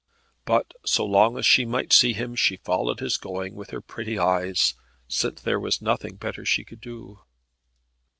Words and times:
But 0.45 0.71
so 0.83 1.05
long 1.05 1.37
as 1.37 1.45
she 1.45 1.63
might 1.63 1.93
see 1.93 2.13
him, 2.13 2.35
she 2.35 2.55
followed 2.57 3.01
his 3.01 3.17
going 3.17 3.53
with 3.53 3.69
her 3.69 3.81
pretty 3.81 4.17
eyes, 4.17 4.73
since 5.07 5.39
there 5.39 5.59
was 5.59 5.79
nothing 5.79 6.15
better 6.15 6.43
she 6.43 6.63
could 6.63 6.81
do. 6.81 7.19